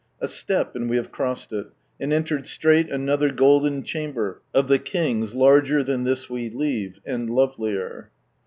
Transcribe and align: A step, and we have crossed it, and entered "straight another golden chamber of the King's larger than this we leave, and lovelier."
A 0.19 0.27
step, 0.27 0.75
and 0.75 0.89
we 0.89 0.95
have 0.97 1.11
crossed 1.11 1.53
it, 1.53 1.67
and 1.99 2.11
entered 2.11 2.47
"straight 2.47 2.89
another 2.89 3.29
golden 3.31 3.83
chamber 3.83 4.41
of 4.51 4.67
the 4.67 4.79
King's 4.79 5.35
larger 5.35 5.83
than 5.83 6.05
this 6.05 6.27
we 6.27 6.49
leave, 6.49 6.99
and 7.05 7.29
lovelier." 7.29 8.09